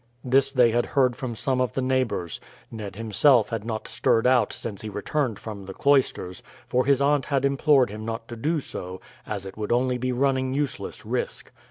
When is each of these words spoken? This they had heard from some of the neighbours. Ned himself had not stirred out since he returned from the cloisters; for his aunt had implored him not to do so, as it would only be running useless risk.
This 0.23 0.49
they 0.49 0.71
had 0.71 0.87
heard 0.87 1.15
from 1.15 1.35
some 1.35 1.61
of 1.61 1.73
the 1.73 1.81
neighbours. 1.83 2.39
Ned 2.71 2.95
himself 2.95 3.49
had 3.49 3.63
not 3.63 3.87
stirred 3.87 4.25
out 4.25 4.51
since 4.51 4.81
he 4.81 4.89
returned 4.89 5.37
from 5.37 5.67
the 5.67 5.75
cloisters; 5.75 6.41
for 6.67 6.87
his 6.87 7.01
aunt 7.01 7.25
had 7.27 7.45
implored 7.45 7.91
him 7.91 8.03
not 8.03 8.27
to 8.29 8.35
do 8.35 8.59
so, 8.59 8.99
as 9.27 9.45
it 9.45 9.57
would 9.57 9.71
only 9.71 9.99
be 9.99 10.11
running 10.11 10.55
useless 10.55 11.05
risk. 11.05 11.51